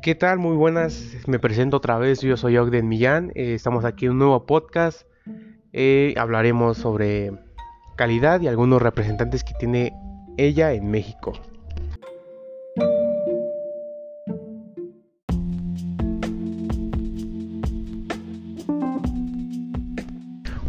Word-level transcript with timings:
¿Qué 0.00 0.14
tal? 0.14 0.38
Muy 0.38 0.56
buenas. 0.56 1.16
Me 1.26 1.40
presento 1.40 1.78
otra 1.78 1.98
vez. 1.98 2.20
Yo 2.20 2.36
soy 2.36 2.56
Ogden 2.56 2.86
Millán. 2.86 3.32
Eh, 3.34 3.54
estamos 3.54 3.84
aquí 3.84 4.06
en 4.06 4.12
un 4.12 4.18
nuevo 4.18 4.46
podcast. 4.46 5.02
Eh, 5.72 6.14
hablaremos 6.16 6.78
sobre 6.78 7.32
calidad 7.96 8.40
y 8.40 8.46
algunos 8.46 8.80
representantes 8.80 9.42
que 9.42 9.54
tiene 9.54 9.92
ella 10.36 10.72
en 10.72 10.88
México. 10.88 11.32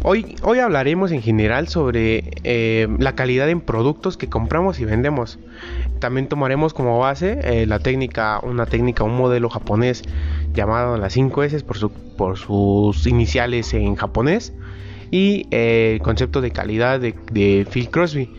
Hoy, 0.02 0.36
hoy 0.42 0.60
hablaremos 0.60 1.12
en 1.12 1.20
general 1.20 1.68
sobre 1.68 2.30
eh, 2.42 2.88
la 2.98 3.14
calidad 3.14 3.50
en 3.50 3.60
productos 3.60 4.16
que 4.16 4.30
compramos 4.30 4.80
y 4.80 4.86
vendemos. 4.86 5.38
También 5.98 6.26
tomaremos 6.26 6.72
como 6.72 6.98
base 6.98 7.38
eh, 7.42 7.66
la 7.66 7.80
técnica, 7.80 8.40
una 8.42 8.64
técnica, 8.64 9.04
un 9.04 9.14
modelo 9.14 9.50
japonés 9.50 10.02
llamado 10.54 10.96
las 10.96 11.14
5S 11.14 11.62
por, 11.64 11.76
su, 11.76 11.90
por 11.90 12.38
sus 12.38 13.06
iniciales 13.06 13.74
en 13.74 13.94
japonés 13.94 14.54
y 15.10 15.46
eh, 15.50 15.92
el 15.96 16.00
concepto 16.00 16.40
de 16.40 16.50
calidad 16.50 16.98
de, 16.98 17.66
Phil 17.70 17.90
Crosby. 17.90 18.32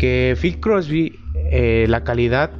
Que 0.00 0.36
Phil 0.40 0.58
Crosby, 0.58 1.16
la 1.86 2.02
calidad, 2.02 2.50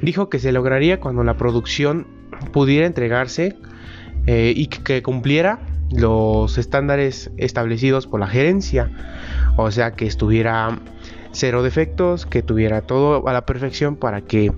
dijo 0.00 0.28
que 0.28 0.38
se 0.38 0.52
lograría 0.52 1.00
cuando 1.00 1.24
la 1.24 1.36
producción 1.36 2.06
pudiera 2.52 2.86
entregarse 2.86 3.56
y 4.26 4.66
que 4.68 5.02
cumpliera 5.02 5.71
los 5.94 6.58
estándares 6.58 7.30
establecidos 7.36 8.06
por 8.06 8.20
la 8.20 8.26
gerencia. 8.26 8.90
O 9.56 9.70
sea, 9.70 9.92
que 9.92 10.06
estuviera 10.06 10.78
cero 11.32 11.62
defectos, 11.62 12.26
que 12.26 12.42
tuviera 12.42 12.82
todo 12.82 13.26
a 13.28 13.32
la 13.32 13.46
perfección 13.46 13.96
para 13.96 14.20
que 14.22 14.52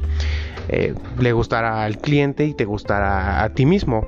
eh, 0.68 0.94
le 1.18 1.32
gustara 1.32 1.84
al 1.84 1.98
cliente 1.98 2.44
y 2.44 2.54
te 2.54 2.64
gustara 2.64 3.42
a 3.42 3.50
ti 3.50 3.66
mismo. 3.66 4.06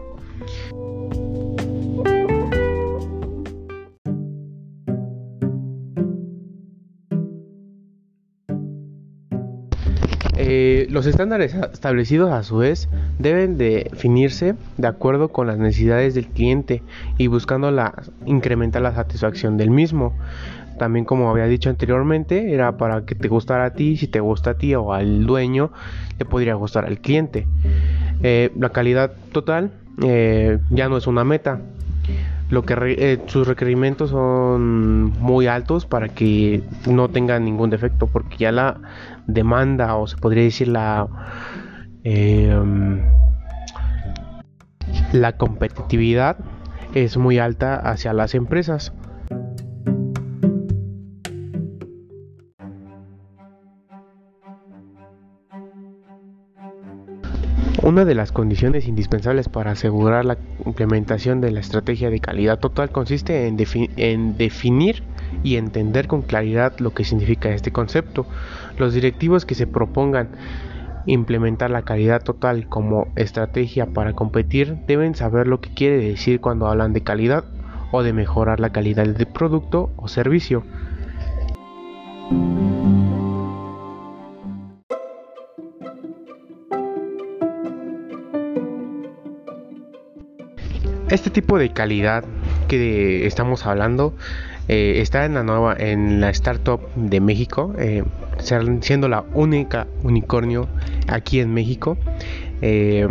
Eh, 10.48 10.86
los 10.90 11.06
estándares 11.06 11.54
establecidos 11.54 12.30
a 12.30 12.44
su 12.44 12.58
vez 12.58 12.88
deben 13.18 13.58
definirse 13.58 14.54
de 14.76 14.86
acuerdo 14.86 15.30
con 15.30 15.48
las 15.48 15.58
necesidades 15.58 16.14
del 16.14 16.28
cliente 16.28 16.84
y 17.18 17.26
buscando 17.26 17.74
incrementar 18.26 18.80
la 18.82 18.94
satisfacción 18.94 19.56
del 19.56 19.70
mismo. 19.70 20.14
También 20.78 21.04
como 21.04 21.28
había 21.30 21.46
dicho 21.46 21.68
anteriormente, 21.68 22.54
era 22.54 22.76
para 22.76 23.04
que 23.04 23.16
te 23.16 23.26
gustara 23.26 23.64
a 23.64 23.70
ti, 23.74 23.96
si 23.96 24.06
te 24.06 24.20
gusta 24.20 24.50
a 24.50 24.54
ti 24.54 24.72
o 24.76 24.92
al 24.92 25.26
dueño, 25.26 25.72
le 26.16 26.24
podría 26.24 26.54
gustar 26.54 26.84
al 26.84 27.00
cliente. 27.00 27.48
Eh, 28.22 28.52
la 28.56 28.68
calidad 28.68 29.14
total 29.32 29.72
eh, 30.04 30.58
ya 30.70 30.88
no 30.88 30.96
es 30.96 31.08
una 31.08 31.24
meta, 31.24 31.60
lo 32.48 32.62
que 32.62 32.74
eh, 32.78 33.22
sus 33.26 33.46
requerimientos 33.46 34.10
son 34.10 35.04
muy 35.20 35.46
altos 35.46 35.84
para 35.84 36.08
que 36.08 36.62
no 36.88 37.08
tenga 37.08 37.38
ningún 37.40 37.70
defecto 37.70 38.06
porque 38.06 38.36
ya 38.36 38.52
la 38.52 38.80
demanda 39.26 39.96
o 39.96 40.06
se 40.06 40.16
podría 40.16 40.44
decir 40.44 40.68
la 40.68 41.08
em, 42.04 43.02
la 45.12 45.36
competitividad 45.36 46.36
es 46.94 47.16
muy 47.16 47.38
alta 47.38 47.76
hacia 47.76 48.12
las 48.12 48.34
empresas 48.34 48.92
Una 57.86 58.04
de 58.04 58.16
las 58.16 58.32
condiciones 58.32 58.88
indispensables 58.88 59.48
para 59.48 59.70
asegurar 59.70 60.24
la 60.24 60.38
implementación 60.64 61.40
de 61.40 61.52
la 61.52 61.60
estrategia 61.60 62.10
de 62.10 62.18
calidad 62.18 62.58
total 62.58 62.90
consiste 62.90 63.46
en, 63.46 63.56
definir 64.36 65.04
y 65.44 65.54
entender 65.54 66.08
con 66.08 66.22
claridad 66.22 66.76
lo 66.80 66.92
que 66.94 67.04
significa 67.04 67.50
este 67.50 67.70
concepto. 67.70 68.26
Los 68.76 68.92
directivos 68.92 69.46
que 69.46 69.54
se 69.54 69.68
propongan 69.68 70.30
implementar 71.06 71.70
la 71.70 71.82
calidad 71.82 72.24
total 72.24 72.68
como 72.68 73.06
estrategia 73.14 73.86
para 73.86 74.14
competir 74.14 74.78
deben 74.88 75.14
saber 75.14 75.46
lo 75.46 75.60
que 75.60 75.72
quiere 75.72 75.98
decir 75.98 76.40
cuando 76.40 76.66
hablan 76.66 76.92
de 76.92 77.02
calidad 77.02 77.44
o 77.92 78.02
de 78.02 78.12
mejorar 78.12 78.58
la 78.58 78.70
calidad 78.70 79.06
del 79.06 79.26
producto 79.28 79.92
o 79.94 80.08
servicio. 80.08 80.64
Este 91.16 91.30
tipo 91.30 91.58
de 91.58 91.70
calidad 91.70 92.24
que 92.68 93.26
estamos 93.26 93.64
hablando 93.64 94.14
eh, 94.68 95.00
está 95.00 95.24
en 95.24 95.32
la 95.32 95.42
nueva, 95.42 95.74
en 95.78 96.20
la 96.20 96.28
startup 96.28 96.78
de 96.94 97.22
México, 97.22 97.74
eh, 97.78 98.04
siendo 98.82 99.08
la 99.08 99.24
única 99.32 99.86
unicornio 100.02 100.68
aquí 101.08 101.40
en 101.40 101.54
México. 101.54 101.96
Eh, 102.60 103.08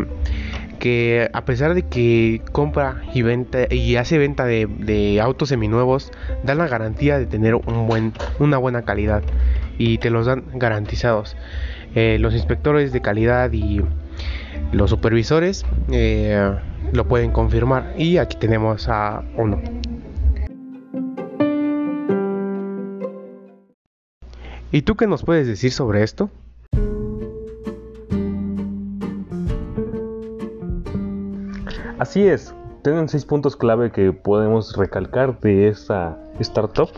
que 0.77 1.31
a 1.33 1.45
pesar 1.45 1.73
de 1.73 1.81
que 1.81 2.43
compra 2.51 3.01
y 3.15 3.23
venta 3.23 3.73
y 3.73 3.95
hace 3.95 4.19
venta 4.19 4.45
de, 4.45 4.67
de, 4.67 5.19
autos 5.19 5.49
seminuevos, 5.49 6.11
dan 6.43 6.59
la 6.59 6.67
garantía 6.67 7.17
de 7.17 7.25
tener 7.25 7.55
un 7.55 7.87
buen, 7.87 8.13
una 8.37 8.59
buena 8.59 8.83
calidad 8.83 9.23
y 9.79 9.97
te 9.97 10.11
los 10.11 10.27
dan 10.27 10.43
garantizados. 10.53 11.35
los 11.95 12.35
inspectores 12.35 12.93
de 12.93 13.01
calidad 13.01 13.51
y 13.51 13.81
los 14.71 14.89
supervisores 14.89 15.65
lo 16.91 17.07
pueden 17.07 17.31
confirmar 17.31 17.93
y 17.97 18.17
aquí 18.17 18.37
tenemos 18.37 18.87
a 18.89 19.23
uno. 19.37 19.61
¿Y 24.71 24.81
tú 24.81 24.95
qué 24.95 25.07
nos 25.07 25.23
puedes 25.23 25.47
decir 25.47 25.71
sobre 25.71 26.03
esto? 26.03 26.29
Así 31.97 32.27
es, 32.27 32.53
tienen 32.83 33.07
seis 33.07 33.25
puntos 33.25 33.55
clave 33.55 33.91
que 33.91 34.11
podemos 34.11 34.75
recalcar 34.75 35.39
de 35.39 35.69
esta 35.69 36.19
startup, 36.39 36.89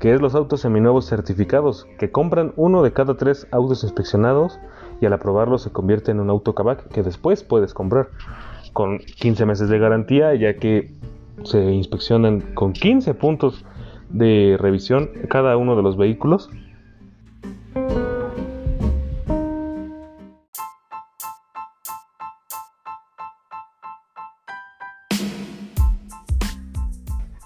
que 0.00 0.12
es 0.12 0.20
los 0.20 0.34
autos 0.34 0.62
seminuevos 0.62 1.06
certificados, 1.06 1.86
que 1.98 2.10
compran 2.10 2.52
uno 2.56 2.82
de 2.82 2.92
cada 2.92 3.16
tres 3.16 3.46
autos 3.52 3.84
inspeccionados 3.84 4.58
y 5.00 5.06
al 5.06 5.12
aprobarlo 5.12 5.58
se 5.58 5.70
convierte 5.70 6.10
en 6.10 6.20
un 6.20 6.30
auto 6.30 6.54
que 6.92 7.02
después 7.02 7.42
puedes 7.42 7.74
comprar 7.74 8.08
con 8.72 8.98
15 8.98 9.46
meses 9.46 9.68
de 9.68 9.78
garantía, 9.78 10.34
ya 10.34 10.54
que 10.54 10.92
se 11.44 11.72
inspeccionan 11.72 12.40
con 12.54 12.72
15 12.72 13.14
puntos 13.14 13.64
de 14.10 14.56
revisión 14.58 15.10
cada 15.28 15.56
uno 15.56 15.76
de 15.76 15.82
los 15.82 15.96
vehículos. 15.96 16.50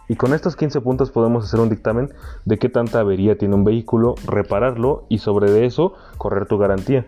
Y 0.09 0.17
con 0.17 0.35
estos 0.35 0.57
15 0.57 0.81
puntos 0.81 1.13
podemos 1.13 1.45
hacer 1.45 1.61
un 1.61 1.69
dictamen 1.69 2.13
de 2.45 2.59
qué 2.59 2.69
tanta 2.69 2.99
avería 2.99 3.39
tiene 3.39 3.55
un 3.55 3.63
vehículo, 3.63 4.17
repararlo 4.27 5.05
y 5.09 5.19
sobre 5.19 5.65
eso 5.65 5.95
correr 6.19 6.47
tu 6.47 6.59
garantía. 6.59 7.07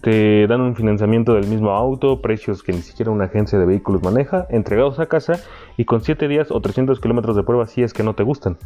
Te 0.00 0.46
dan 0.48 0.60
un 0.60 0.74
financiamiento 0.74 1.34
del 1.34 1.46
mismo 1.46 1.70
auto, 1.70 2.20
precios 2.20 2.62
que 2.62 2.72
ni 2.72 2.82
siquiera 2.82 3.12
una 3.12 3.26
agencia 3.26 3.58
de 3.58 3.64
vehículos 3.64 4.02
maneja, 4.02 4.46
entregados 4.50 4.98
a 4.98 5.06
casa 5.06 5.40
y 5.76 5.84
con 5.84 6.00
7 6.00 6.26
días 6.26 6.50
o 6.50 6.60
300 6.60 7.00
kilómetros 7.00 7.36
de 7.36 7.44
prueba 7.44 7.66
si 7.66 7.82
es 7.82 7.92
que 7.92 8.02
no 8.02 8.14
te 8.14 8.24
gustan. 8.24 8.58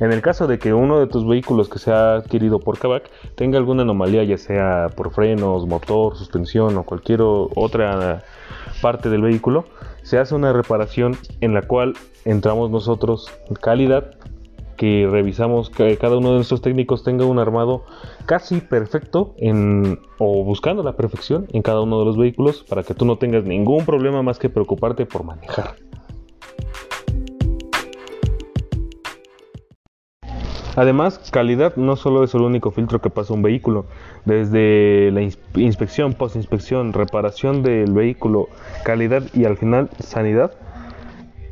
En 0.00 0.12
el 0.12 0.22
caso 0.22 0.46
de 0.46 0.58
que 0.58 0.74
uno 0.74 0.98
de 0.98 1.06
tus 1.06 1.26
vehículos 1.26 1.68
que 1.68 1.78
se 1.78 1.92
ha 1.92 2.16
adquirido 2.16 2.58
por 2.58 2.78
Kavak 2.78 3.04
tenga 3.36 3.58
alguna 3.58 3.82
anomalía, 3.82 4.24
ya 4.24 4.36
sea 4.38 4.88
por 4.94 5.12
frenos, 5.12 5.66
motor, 5.66 6.16
suspensión 6.16 6.76
o 6.76 6.82
cualquier 6.82 7.20
otra 7.22 8.24
parte 8.84 9.08
del 9.08 9.22
vehículo, 9.22 9.64
se 10.02 10.18
hace 10.18 10.34
una 10.34 10.52
reparación 10.52 11.16
en 11.40 11.54
la 11.54 11.62
cual 11.62 11.94
entramos 12.26 12.70
nosotros, 12.70 13.32
calidad, 13.62 14.10
que 14.76 15.08
revisamos 15.10 15.70
que 15.70 15.96
cada 15.96 16.18
uno 16.18 16.28
de 16.28 16.34
nuestros 16.34 16.60
técnicos 16.60 17.02
tenga 17.02 17.24
un 17.24 17.38
armado 17.38 17.86
casi 18.26 18.60
perfecto 18.60 19.32
en, 19.38 20.00
o 20.18 20.44
buscando 20.44 20.82
la 20.82 20.96
perfección 20.96 21.46
en 21.54 21.62
cada 21.62 21.80
uno 21.80 21.98
de 21.98 22.04
los 22.04 22.18
vehículos 22.18 22.62
para 22.68 22.82
que 22.82 22.92
tú 22.92 23.06
no 23.06 23.16
tengas 23.16 23.44
ningún 23.44 23.86
problema 23.86 24.22
más 24.22 24.38
que 24.38 24.50
preocuparte 24.50 25.06
por 25.06 25.24
manejar. 25.24 25.76
Además, 30.76 31.18
calidad 31.30 31.76
no 31.76 31.94
solo 31.96 32.24
es 32.24 32.34
el 32.34 32.40
único 32.40 32.70
filtro 32.70 33.00
que 33.00 33.10
pasa 33.10 33.32
un 33.32 33.42
vehículo. 33.42 33.86
Desde 34.24 35.10
la 35.12 35.22
inspección, 35.22 36.14
postinspección, 36.14 36.92
reparación 36.92 37.62
del 37.62 37.92
vehículo, 37.92 38.48
calidad 38.84 39.22
y 39.34 39.44
al 39.44 39.56
final 39.56 39.88
sanidad, 40.00 40.52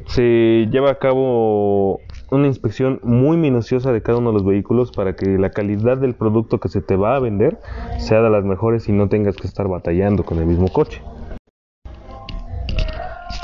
se 0.06 0.68
lleva 0.70 0.90
a 0.90 0.98
cabo 0.98 2.00
una 2.30 2.46
inspección 2.46 2.98
muy 3.02 3.36
minuciosa 3.36 3.92
de 3.92 4.02
cada 4.02 4.18
uno 4.18 4.30
de 4.30 4.34
los 4.34 4.44
vehículos 4.44 4.90
para 4.90 5.14
que 5.14 5.38
la 5.38 5.50
calidad 5.50 5.98
del 5.98 6.14
producto 6.14 6.58
que 6.58 6.68
se 6.68 6.80
te 6.80 6.96
va 6.96 7.14
a 7.14 7.20
vender 7.20 7.60
sea 7.98 8.22
de 8.22 8.30
las 8.30 8.44
mejores 8.44 8.88
y 8.88 8.92
no 8.92 9.08
tengas 9.08 9.36
que 9.36 9.46
estar 9.46 9.68
batallando 9.68 10.24
con 10.24 10.38
el 10.38 10.46
mismo 10.46 10.68
coche. 10.68 11.00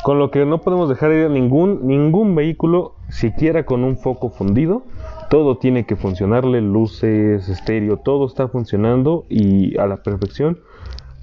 Con 0.03 0.19
lo 0.19 0.31
que 0.31 0.45
no 0.47 0.59
podemos 0.59 0.89
dejar 0.89 1.13
ir 1.13 1.31
ningún, 1.31 1.87
ningún 1.87 2.35
vehículo 2.35 2.95
siquiera 3.11 3.65
con 3.67 3.85
un 3.85 3.99
foco 3.99 4.31
fundido. 4.31 4.83
Todo 5.29 5.59
tiene 5.59 5.85
que 5.85 5.97
funcionarle, 5.97 6.61
luces, 6.63 7.49
estéreo, 7.49 7.99
todo 7.99 8.27
está 8.27 8.49
funcionando 8.49 9.27
y 9.29 9.79
a 9.79 9.87
la 9.87 9.99
perfección 9.99 10.59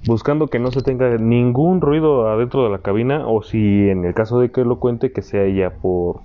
buscando 0.06 0.46
que 0.46 0.58
no 0.58 0.70
se 0.70 0.82
tenga 0.82 1.16
ningún 1.18 1.80
ruido 1.80 2.28
adentro 2.28 2.62
de 2.62 2.70
la 2.70 2.78
cabina 2.78 3.26
o 3.26 3.42
si 3.42 3.88
en 3.88 4.04
el 4.04 4.14
caso 4.14 4.38
de 4.38 4.50
que 4.50 4.64
lo 4.64 4.78
cuente 4.78 5.12
que 5.12 5.22
sea 5.22 5.48
ya 5.48 5.70
por 5.70 6.20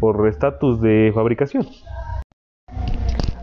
por 0.00 0.26
estatus 0.28 0.80
de 0.80 1.10
fabricación. 1.14 1.66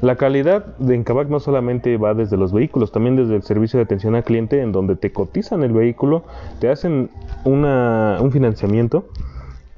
La 0.02 0.18
calidad 0.18 0.78
de 0.78 0.96
Encabac 0.96 1.30
no 1.30 1.40
solamente 1.40 1.98
va 1.98 2.14
desde 2.14 2.38
los 2.38 2.54
vehículos, 2.54 2.92
también 2.92 3.16
desde 3.16 3.36
el 3.36 3.44
servicio 3.44 3.78
de 3.78 3.84
atención 3.84 4.16
al 4.16 4.24
cliente 4.24 4.62
en 4.62 4.72
donde 4.72 4.96
te 4.96 5.12
cotizan 5.12 5.64
el 5.64 5.72
vehículo, 5.72 6.24
te 6.60 6.70
hacen 6.70 7.10
un 7.44 8.32
financiamiento, 8.32 9.08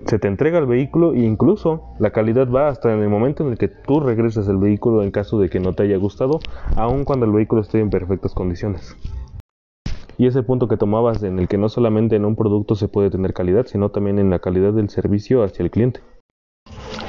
se 0.06 0.20
te 0.20 0.28
entrega 0.28 0.60
el 0.60 0.68
vehículo 0.68 1.14
e 1.14 1.20
incluso 1.20 1.96
la 2.00 2.12
calidad 2.12 2.50
va 2.50 2.68
hasta 2.68 2.94
en 2.94 3.02
el 3.02 3.10
momento 3.10 3.44
en 3.44 3.52
el 3.52 3.58
que 3.58 3.68
tú 3.68 4.00
regresas 4.00 4.48
el 4.48 4.58
vehículo 4.58 5.04
en 5.04 5.12
caso 5.12 5.40
de 5.40 5.50
que 5.50 5.60
no 5.60 5.74
te 5.74 5.84
haya 5.84 5.98
gustado, 5.98 6.40
aun 6.76 7.04
cuando 7.04 7.26
el 7.26 7.32
vehículo 7.32 7.62
esté 7.62 7.80
en 7.80 7.90
perfectas 7.90 8.34
condiciones. 8.34 8.96
Y 10.20 10.26
ese 10.26 10.44
punto 10.44 10.68
que 10.68 10.78
tomabas 10.78 11.22
en 11.24 11.40
el 11.40 11.48
que 11.48 11.58
no 11.58 11.70
solamente 11.70 12.16
en 12.16 12.26
un 12.26 12.36
producto 12.36 12.76
se 12.76 12.88
puede 12.88 13.10
tener 13.10 13.34
calidad, 13.34 13.68
sino 13.68 13.90
también 13.90 14.18
en 14.18 14.30
la 14.30 14.40
calidad 14.40 14.74
del 14.74 14.90
servicio 14.90 15.44
hacia 15.44 15.64
el 15.64 15.72
cliente. 15.72 16.02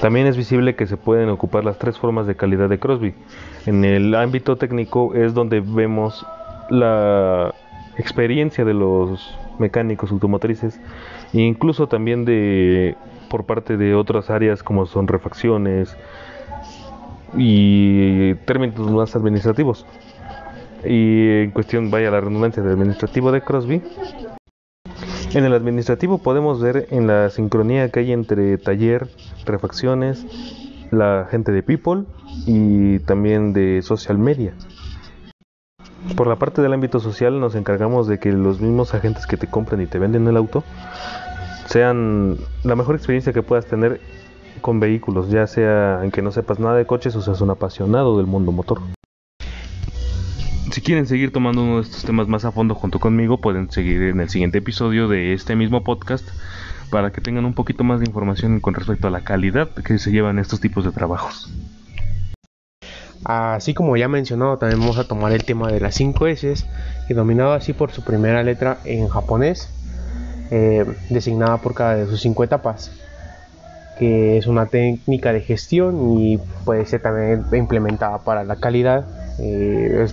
También 0.00 0.26
es 0.26 0.36
visible 0.36 0.76
que 0.76 0.86
se 0.86 0.96
pueden 0.96 1.28
ocupar 1.28 1.64
las 1.64 1.78
tres 1.78 1.98
formas 1.98 2.26
de 2.26 2.36
calidad 2.36 2.68
de 2.68 2.78
Crosby. 2.78 3.14
En 3.66 3.84
el 3.84 4.14
ámbito 4.14 4.56
técnico 4.56 5.14
es 5.14 5.34
donde 5.34 5.60
vemos 5.60 6.24
la 6.70 7.54
experiencia 7.96 8.64
de 8.64 8.74
los 8.74 9.36
mecánicos 9.58 10.12
automotrices 10.12 10.80
incluso 11.32 11.86
también 11.86 12.24
de 12.24 12.96
por 13.28 13.44
parte 13.44 13.76
de 13.76 13.94
otras 13.94 14.30
áreas 14.30 14.62
como 14.62 14.86
son 14.86 15.06
refacciones 15.06 15.96
y 17.36 18.34
términos 18.46 18.90
más 18.90 19.14
administrativos. 19.14 19.86
Y 20.84 21.42
en 21.42 21.50
cuestión, 21.50 21.90
vaya 21.90 22.10
la 22.10 22.20
redundancia 22.20 22.62
de 22.62 22.72
administrativo 22.72 23.32
de 23.32 23.42
Crosby, 23.42 23.82
en 25.34 25.44
el 25.44 25.52
administrativo 25.52 26.18
podemos 26.18 26.60
ver 26.60 26.86
en 26.90 27.06
la 27.06 27.28
sincronía 27.28 27.90
que 27.90 28.00
hay 28.00 28.12
entre 28.12 28.56
taller, 28.56 29.08
refacciones, 29.44 30.24
la 30.90 31.26
gente 31.30 31.52
de 31.52 31.62
People 31.62 32.04
y 32.46 33.00
también 33.00 33.52
de 33.52 33.82
social 33.82 34.16
media. 34.16 34.54
Por 36.16 36.26
la 36.26 36.36
parte 36.36 36.62
del 36.62 36.72
ámbito 36.72 37.00
social 37.00 37.40
nos 37.40 37.54
encargamos 37.54 38.06
de 38.06 38.18
que 38.18 38.32
los 38.32 38.60
mismos 38.60 38.94
agentes 38.94 39.26
que 39.26 39.36
te 39.36 39.48
compran 39.48 39.80
y 39.80 39.86
te 39.86 39.98
venden 39.98 40.26
el 40.28 40.36
auto 40.36 40.64
sean 41.66 42.36
la 42.64 42.76
mejor 42.76 42.94
experiencia 42.94 43.32
que 43.32 43.42
puedas 43.42 43.66
tener 43.66 44.00
con 44.60 44.80
vehículos, 44.80 45.30
ya 45.30 45.46
sea 45.46 46.00
en 46.02 46.10
que 46.10 46.22
no 46.22 46.32
sepas 46.32 46.58
nada 46.58 46.76
de 46.76 46.86
coches 46.86 47.14
o 47.14 47.22
seas 47.22 47.40
un 47.40 47.50
apasionado 47.50 48.16
del 48.16 48.26
mundo 48.26 48.52
motor. 48.52 48.80
Si 50.70 50.80
quieren 50.82 51.06
seguir 51.06 51.32
tomando 51.32 51.62
uno 51.62 51.76
de 51.76 51.82
estos 51.82 52.04
temas 52.04 52.28
más 52.28 52.44
a 52.44 52.52
fondo 52.52 52.74
junto 52.74 53.00
conmigo, 53.00 53.38
pueden 53.38 53.70
seguir 53.70 54.02
en 54.02 54.20
el 54.20 54.28
siguiente 54.28 54.58
episodio 54.58 55.08
de 55.08 55.32
este 55.32 55.56
mismo 55.56 55.82
podcast 55.82 56.28
para 56.90 57.10
que 57.10 57.20
tengan 57.20 57.44
un 57.44 57.54
poquito 57.54 57.84
más 57.84 58.00
de 58.00 58.06
información 58.06 58.60
con 58.60 58.74
respecto 58.74 59.08
a 59.08 59.10
la 59.10 59.22
calidad 59.22 59.70
que 59.70 59.98
se 59.98 60.10
llevan 60.10 60.38
estos 60.38 60.60
tipos 60.60 60.84
de 60.84 60.92
trabajos. 60.92 61.52
Así 63.24 63.74
como 63.74 63.96
ya 63.96 64.08
mencionado, 64.08 64.58
también 64.58 64.80
vamos 64.80 64.98
a 64.98 65.04
tomar 65.04 65.32
el 65.32 65.44
tema 65.44 65.70
de 65.70 65.80
las 65.80 65.94
5 65.96 66.26
S, 66.28 66.54
denominado 67.08 67.52
así 67.52 67.72
por 67.72 67.90
su 67.90 68.02
primera 68.02 68.42
letra 68.42 68.78
en 68.84 69.08
japonés, 69.08 69.68
eh, 70.50 70.84
designada 71.10 71.58
por 71.58 71.74
cada 71.74 71.96
de 71.96 72.06
sus 72.06 72.20
5 72.20 72.44
etapas, 72.44 72.92
que 73.98 74.38
es 74.38 74.46
una 74.46 74.66
técnica 74.66 75.32
de 75.32 75.40
gestión 75.40 76.18
y 76.18 76.38
puede 76.64 76.86
ser 76.86 77.02
también 77.02 77.44
implementada 77.52 78.18
para 78.18 78.44
la 78.44 78.56
calidad. 78.56 79.04
Eh, 79.40 80.06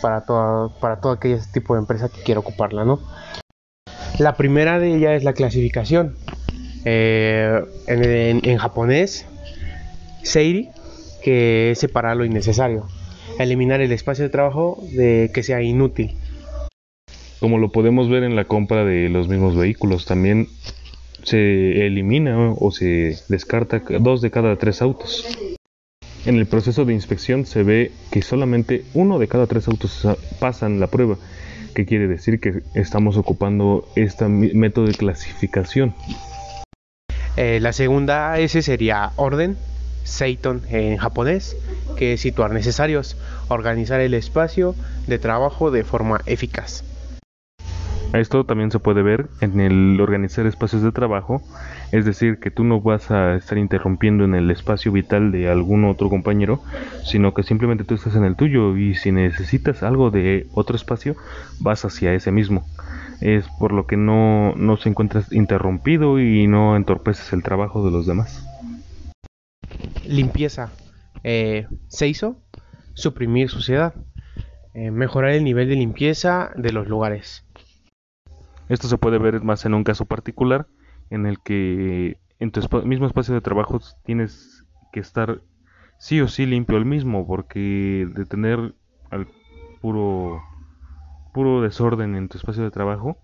para 0.00 0.22
todo, 0.22 0.70
para 0.80 1.00
todo 1.00 1.12
aquel 1.12 1.40
tipo 1.52 1.74
de 1.74 1.80
empresa 1.80 2.08
que 2.08 2.22
quiera 2.22 2.40
ocuparla, 2.40 2.84
¿no? 2.84 3.00
La 4.18 4.34
primera 4.36 4.78
de 4.78 4.96
ellas 4.96 5.12
es 5.12 5.24
la 5.24 5.32
clasificación. 5.32 6.16
Eh, 6.84 7.64
en, 7.86 8.58
japonés, 8.58 9.26
Seiri, 10.22 10.70
que 11.28 11.72
es 11.72 11.78
separar 11.78 12.16
lo 12.16 12.24
innecesario. 12.24 12.86
Eliminar 13.38 13.82
el 13.82 13.92
espacio 13.92 14.24
de 14.24 14.30
trabajo 14.30 14.82
de 14.92 15.30
que 15.34 15.42
sea 15.42 15.60
inútil. 15.60 16.16
Como 17.38 17.58
lo 17.58 17.70
podemos 17.70 18.08
ver 18.08 18.22
en 18.22 18.34
la 18.34 18.46
compra 18.46 18.82
de 18.86 19.10
los 19.10 19.28
mismos 19.28 19.54
vehículos, 19.54 20.06
también 20.06 20.46
se 21.24 21.86
elimina 21.86 22.54
o 22.58 22.70
se 22.70 23.18
descarta 23.28 23.82
dos 24.00 24.22
de 24.22 24.30
cada 24.30 24.56
tres 24.56 24.80
autos. 24.80 25.26
En 26.24 26.36
el 26.36 26.46
proceso 26.46 26.86
de 26.86 26.94
inspección 26.94 27.44
se 27.44 27.62
ve 27.62 27.92
que 28.10 28.22
solamente 28.22 28.84
uno 28.94 29.18
de 29.18 29.28
cada 29.28 29.46
tres 29.46 29.68
autos 29.68 30.08
pasan 30.40 30.80
la 30.80 30.86
prueba, 30.86 31.18
que 31.74 31.84
quiere 31.84 32.08
decir 32.08 32.40
que 32.40 32.62
estamos 32.74 33.18
ocupando 33.18 33.86
este 33.96 34.26
método 34.28 34.86
de 34.86 34.94
clasificación. 34.94 35.94
Eh, 37.36 37.60
la 37.60 37.74
segunda 37.74 38.38
S 38.38 38.62
sería 38.62 39.12
orden, 39.16 39.58
Seiton 40.08 40.62
en 40.70 40.96
japonés, 40.96 41.56
que 41.96 42.14
es 42.14 42.20
situar 42.20 42.50
necesarios, 42.50 43.16
organizar 43.48 44.00
el 44.00 44.14
espacio 44.14 44.74
de 45.06 45.18
trabajo 45.18 45.70
de 45.70 45.84
forma 45.84 46.20
eficaz. 46.26 46.82
Esto 48.14 48.44
también 48.44 48.70
se 48.70 48.78
puede 48.78 49.02
ver 49.02 49.28
en 49.42 49.60
el 49.60 50.00
organizar 50.00 50.46
espacios 50.46 50.82
de 50.82 50.92
trabajo, 50.92 51.42
es 51.92 52.06
decir, 52.06 52.38
que 52.38 52.50
tú 52.50 52.64
no 52.64 52.80
vas 52.80 53.10
a 53.10 53.34
estar 53.34 53.58
interrumpiendo 53.58 54.24
en 54.24 54.34
el 54.34 54.50
espacio 54.50 54.92
vital 54.92 55.30
de 55.30 55.50
algún 55.50 55.84
otro 55.84 56.08
compañero, 56.08 56.62
sino 57.04 57.34
que 57.34 57.42
simplemente 57.42 57.84
tú 57.84 57.94
estás 57.94 58.16
en 58.16 58.24
el 58.24 58.34
tuyo 58.34 58.78
y 58.78 58.94
si 58.94 59.12
necesitas 59.12 59.82
algo 59.82 60.10
de 60.10 60.46
otro 60.54 60.74
espacio, 60.74 61.16
vas 61.60 61.84
hacia 61.84 62.14
ese 62.14 62.32
mismo. 62.32 62.64
Es 63.20 63.46
por 63.58 63.72
lo 63.72 63.86
que 63.86 63.98
no, 63.98 64.54
no 64.56 64.78
se 64.78 64.88
encuentras 64.88 65.30
interrumpido 65.30 66.18
y 66.18 66.46
no 66.46 66.76
entorpeces 66.76 67.34
el 67.34 67.42
trabajo 67.42 67.84
de 67.84 67.90
los 67.90 68.06
demás. 68.06 68.42
Limpieza. 70.08 70.72
Eh, 71.22 71.66
se 71.88 72.08
hizo 72.08 72.42
suprimir 72.94 73.48
suciedad. 73.48 73.94
Eh, 74.74 74.90
mejorar 74.90 75.32
el 75.32 75.44
nivel 75.44 75.68
de 75.68 75.76
limpieza 75.76 76.50
de 76.56 76.72
los 76.72 76.88
lugares 76.88 77.44
esto 78.68 78.86
se 78.88 78.98
puede 78.98 79.18
ver 79.18 79.42
más 79.42 79.64
en 79.64 79.74
un 79.74 79.84
caso 79.84 80.04
particular 80.04 80.66
en 81.10 81.26
el 81.26 81.40
que 81.40 82.18
en 82.38 82.50
tu 82.50 82.60
mismo 82.84 83.06
espacio 83.06 83.34
de 83.34 83.40
trabajo 83.40 83.80
tienes 84.04 84.64
que 84.92 85.00
estar 85.00 85.40
sí 85.98 86.20
o 86.20 86.28
sí 86.28 86.46
limpio 86.46 86.76
el 86.76 86.84
mismo, 86.84 87.26
porque 87.26 88.06
de 88.14 88.24
tener 88.26 88.74
al 89.10 89.26
puro 89.80 90.42
puro 91.32 91.62
desorden 91.62 92.14
en 92.14 92.28
tu 92.28 92.36
espacio 92.36 92.62
de 92.62 92.70
trabajo 92.70 93.16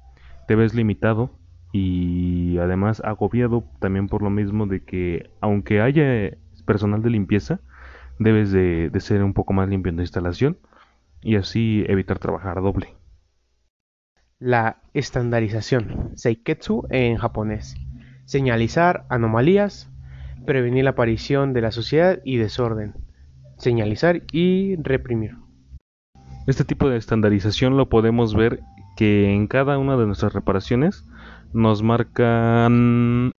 te 0.47 0.55
ves 0.55 0.75
limitado 0.75 1.31
y 1.73 2.59
además 2.59 3.03
agobiado 3.05 3.65
también 3.81 4.09
por 4.09 4.23
lo 4.23 4.31
mismo 4.31 4.67
de 4.67 4.85
que 4.85 5.31
aunque 5.41 5.81
haya 5.81 6.37
personal 6.65 7.03
de 7.03 7.11
limpieza 7.11 7.61
debes 8.19 8.53
de, 8.53 8.91
de 8.91 9.01
ser 9.01 9.23
un 9.23 9.35
poco 9.35 9.53
más 9.53 9.69
limpio 9.69 9.91
en 9.91 9.97
tu 9.97 10.03
instalación 10.03 10.59
y 11.23 11.37
así 11.37 11.85
evitar 11.89 12.19
trabajar 12.19 12.61
doble. 12.61 12.95
La 14.39 14.83
estandarización, 14.93 16.11
seiketsu 16.17 16.87
en 16.91 17.17
japonés, 17.17 17.77
señalizar 18.27 19.07
anomalías, 19.09 19.91
prevenir 20.45 20.85
la 20.85 20.91
aparición 20.91 21.53
de 21.53 21.63
la 21.63 21.73
sociedad 21.73 22.21
y 22.25 22.37
desorden, 22.37 22.95
señalizar 23.57 24.23
y 24.33 24.77
reprimir. 24.77 25.37
Este 26.47 26.65
tipo 26.65 26.91
de 26.91 26.99
estandarización 26.99 27.77
lo 27.77 27.89
podemos 27.89 28.35
ver 28.35 28.61
que 28.97 29.33
en 29.33 29.47
cada 29.47 29.79
una 29.79 29.97
de 29.97 30.07
nuestras 30.07 30.35
reparaciones 30.35 31.05
nos 31.53 31.83
marcan 31.83 33.33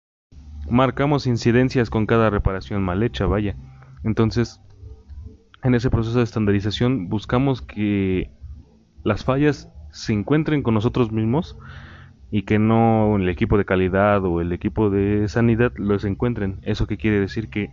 marcamos 0.75 1.29
incidencias 1.29 1.89
con 1.89 2.05
cada 2.05 2.31
reparación 2.31 2.83
mal 2.83 3.03
hecha, 3.05 3.27
vaya. 3.27 3.55
Entonces, 4.03 4.61
en 5.63 5.75
ese 5.75 5.89
proceso 5.89 6.19
de 6.19 6.25
estandarización 6.25 7.09
buscamos 7.09 7.63
que 7.63 8.31
las 9.05 9.25
fallas 9.25 9.71
se 9.93 10.13
encuentren 10.13 10.65
con 10.65 10.75
nosotros 10.75 11.13
mismos 11.13 11.57
y 12.33 12.43
que 12.43 12.59
no 12.59 13.17
el 13.17 13.29
equipo 13.29 13.57
de 13.57 13.65
calidad 13.65 14.25
o 14.25 14.41
el 14.41 14.53
equipo 14.53 14.91
de 14.91 15.29
sanidad 15.29 15.73
los 15.77 16.05
encuentren. 16.05 16.59
Eso 16.63 16.89
que 16.89 16.97
quiere 16.97 17.21
decir 17.21 17.51
que 17.51 17.71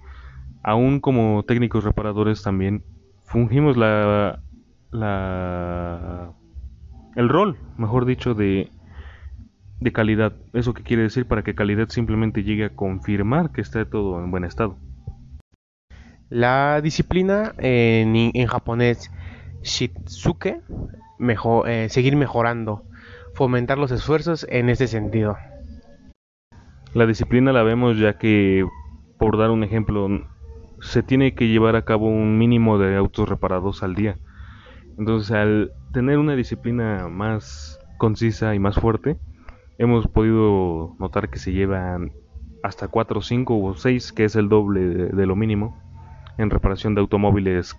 aún 0.61 0.99
como 0.99 1.43
técnicos 1.43 1.83
reparadores 1.83 2.43
también 2.43 2.83
fungimos 3.23 3.77
la, 3.77 4.43
la 4.91 6.33
el 7.15 7.29
rol, 7.29 7.57
mejor 7.77 8.05
dicho, 8.05 8.35
de 8.35 8.69
de 9.81 9.91
calidad. 9.91 10.33
¿Eso 10.53 10.73
qué 10.73 10.83
quiere 10.83 11.03
decir? 11.03 11.25
Para 11.25 11.43
que 11.43 11.55
calidad 11.55 11.89
simplemente 11.89 12.43
llegue 12.43 12.65
a 12.65 12.75
confirmar 12.75 13.51
que 13.51 13.61
está 13.61 13.83
todo 13.83 14.23
en 14.23 14.31
buen 14.31 14.45
estado. 14.45 14.77
La 16.29 16.79
disciplina 16.81 17.53
en, 17.57 18.31
en 18.33 18.47
japonés 18.47 19.11
Shitsuke, 19.63 20.61
mejor, 21.19 21.67
eh, 21.67 21.89
seguir 21.89 22.15
mejorando, 22.15 22.83
fomentar 23.33 23.77
los 23.77 23.91
esfuerzos 23.91 24.45
en 24.49 24.69
ese 24.69 24.87
sentido. 24.87 25.35
La 26.93 27.05
disciplina 27.05 27.51
la 27.51 27.63
vemos 27.63 27.97
ya 27.97 28.17
que, 28.17 28.65
por 29.17 29.37
dar 29.37 29.49
un 29.49 29.63
ejemplo, 29.63 30.07
se 30.79 31.03
tiene 31.03 31.33
que 31.33 31.47
llevar 31.47 31.75
a 31.75 31.85
cabo 31.85 32.07
un 32.07 32.37
mínimo 32.37 32.77
de 32.77 32.95
autos 32.95 33.27
reparados 33.27 33.81
al 33.81 33.95
día. 33.95 34.17
Entonces, 34.97 35.31
al 35.31 35.71
tener 35.91 36.17
una 36.17 36.35
disciplina 36.35 37.07
más 37.07 37.79
concisa 37.97 38.55
y 38.55 38.59
más 38.59 38.75
fuerte, 38.75 39.17
hemos 39.77 40.07
podido 40.07 40.95
notar 40.99 41.29
que 41.29 41.39
se 41.39 41.51
llevan 41.51 42.11
hasta 42.63 42.87
4, 42.87 43.21
5 43.21 43.57
o 43.57 43.75
6, 43.75 44.13
que 44.13 44.25
es 44.25 44.35
el 44.35 44.49
doble 44.49 44.81
de, 44.81 45.25
lo 45.25 45.35
mínimo, 45.35 45.81
en 46.37 46.49
reparación 46.49 46.95
de 46.95 47.01
automóviles 47.01 47.75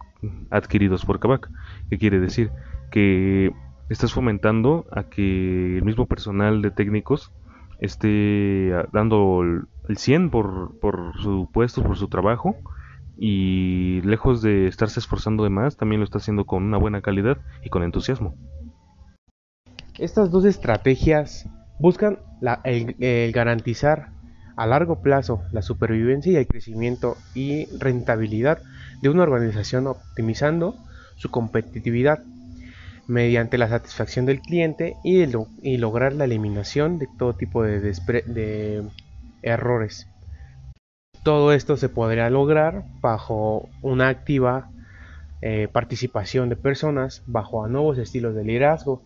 adquiridos 0.50 1.04
por 1.04 1.20
Kavak. 1.20 1.50
¿Qué 1.90 1.98
quiere 1.98 2.20
decir? 2.20 2.50
Que 2.90 3.52
estás 3.88 4.12
fomentando 4.12 4.86
a 4.90 5.04
que 5.04 5.76
el 5.76 5.84
mismo 5.84 6.06
personal 6.06 6.62
de 6.62 6.70
técnicos 6.70 7.32
esté 7.80 8.72
dando 8.92 9.42
el 9.42 9.96
100 9.96 10.30
por, 10.30 10.78
por 10.80 11.12
su 11.20 11.48
puesto, 11.52 11.82
por 11.82 11.96
su 11.96 12.08
trabajo, 12.08 12.56
y 13.16 14.00
lejos 14.02 14.42
de 14.42 14.66
estarse 14.66 14.98
esforzando 14.98 15.44
de 15.44 15.50
más, 15.50 15.76
también 15.76 16.00
lo 16.00 16.04
está 16.04 16.18
haciendo 16.18 16.44
con 16.44 16.64
una 16.64 16.78
buena 16.78 17.02
calidad 17.02 17.38
y 17.62 17.68
con 17.68 17.82
entusiasmo. 17.82 18.34
Estas 19.98 20.30
dos 20.30 20.44
estrategias 20.44 21.48
buscan 21.82 22.20
el, 22.62 23.32
garantizar 23.32 24.10
a 24.54 24.66
largo 24.66 25.02
plazo 25.02 25.42
la 25.50 25.62
supervivencia 25.62 26.32
y 26.32 26.36
el 26.36 26.46
crecimiento 26.46 27.16
y 27.34 27.66
rentabilidad 27.76 28.62
de 29.02 29.08
una 29.08 29.24
organización 29.24 29.88
optimizando 29.88 30.76
su 31.16 31.32
competitividad 31.32 32.22
mediante 33.08 33.58
la 33.58 33.68
satisfacción 33.68 34.26
del 34.26 34.40
cliente 34.40 34.94
y, 35.02 35.26
lograr 35.76 36.12
la 36.12 36.24
eliminación 36.24 37.00
de 37.00 37.08
todo 37.18 37.34
tipo 37.34 37.64
de, 37.64 38.84
errores. 39.42 40.06
Todo 41.24 41.52
esto 41.52 41.76
se 41.76 41.88
podría 41.88 42.30
lograr 42.30 42.84
bajo 43.00 43.68
una 43.80 44.08
activa 44.08 44.70
eh, 45.40 45.66
participación 45.72 46.48
de 46.48 46.54
personas, 46.54 47.24
bajo 47.26 47.66
nuevos 47.66 47.98
estilos 47.98 48.36
de 48.36 48.44
liderazgo. 48.44 49.02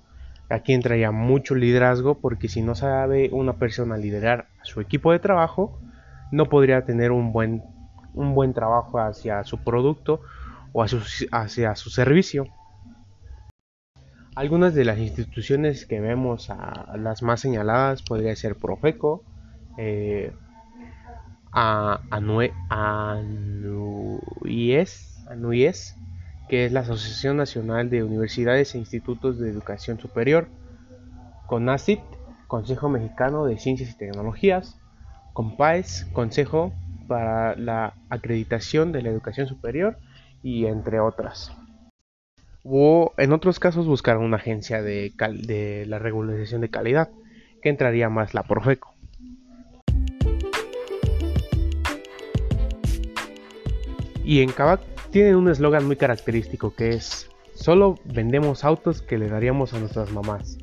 Aquí 0.49 0.73
entraría 0.75 1.11
mucho 1.11 1.55
liderazgo 1.55 2.21
porque 2.21 2.49
si 2.49 2.63
no 2.63 2.75
sabe 2.75 3.31
una 3.33 3.55
persona 3.55 3.97
liderar 3.97 4.49
a 4.61 4.65
su 4.65 4.81
equipo 4.81 5.11
de 5.13 5.19
trabajo, 5.19 5.79
no 6.31 6.47
podría 6.47 6.85
tener 6.85 7.11
un 7.11 7.33
buen, 7.33 7.65
un 8.15 8.35
buen 8.35 8.53
trabajo 8.55 9.01
hacia 9.01 9.43
su 9.45 9.59
producto 9.59 10.21
o 10.73 10.85
hacia 10.85 11.75
su 11.75 11.91
servicio. 11.91 12.47
Algunas 14.37 14.75
de 14.75 14.85
las 14.85 14.99
instituciones 14.99 15.87
que 15.87 16.01
vemos, 16.01 16.51
a 16.51 16.97
las 16.99 17.23
más 17.23 17.41
señaladas, 17.41 18.03
podría 18.03 18.37
ser 18.37 18.55
Profeco, 18.57 19.25
eh, 19.79 20.33
a 21.51 22.01
ANUIES, 22.11 22.77
que 26.49 26.65
es 26.65 26.73
la 26.73 26.81
Asociación 26.81 27.37
Nacional 27.37 27.91
de 27.91 28.05
Universidades 28.05 28.75
e 28.75 28.79
Institutos 28.79 29.39
de 29.39 29.51
Educación 29.51 29.99
Superior, 29.99 30.49
CONACIT, 31.47 32.01
Consejo 32.47 32.89
Mexicano 32.89 33.45
de 33.47 33.59
Ciencias 33.59 33.91
y 33.91 33.99
Tecnologías, 33.99 34.79
COMPAES, 35.33 36.07
Consejo 36.13 36.73
para 37.09 37.57
la 37.57 37.95
Acreditación 38.09 38.93
de 38.93 39.03
la 39.03 39.11
Educación 39.11 39.47
Superior, 39.49 39.99
y 40.47 40.67
entre 40.67 41.01
otras. 41.01 41.51
O 42.63 43.13
en 43.17 43.33
otros 43.33 43.59
casos 43.59 43.87
buscar 43.87 44.19
una 44.19 44.37
agencia 44.37 44.81
de, 44.81 45.13
de 45.43 45.87
la 45.87 45.99
regularización 45.99 46.61
de 46.61 46.71
calidad, 46.71 47.11
que 47.63 47.69
entraría 47.69 48.09
más 48.09 48.33
la 48.33 48.45
Profeco. 48.45 48.95
Y 54.25 54.43
en 54.43 54.51
Kavak 54.51 54.96
tienen 55.11 55.37
un 55.37 55.49
eslogan 55.49 55.87
muy 55.87 55.97
característico 55.97 56.75
que 56.75 56.91
es, 56.91 57.29
solo 57.55 57.97
vendemos 58.05 58.65
autos 58.65 59.03
que 59.03 59.19
le 59.19 59.29
daríamos 59.29 59.73
a 59.73 59.79
nuestras 59.79 60.11
mamás. 60.13 60.59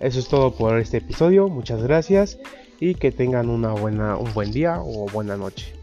Eso 0.00 0.18
es 0.18 0.28
todo 0.28 0.54
por 0.54 0.78
este 0.78 0.98
episodio, 0.98 1.48
muchas 1.48 1.82
gracias 1.82 2.38
y 2.80 2.94
que 2.94 3.12
tengan 3.12 3.48
una 3.48 3.72
buena, 3.72 4.16
un 4.16 4.32
buen 4.32 4.50
día 4.50 4.80
o 4.80 5.06
buena 5.06 5.36
noche. 5.36 5.81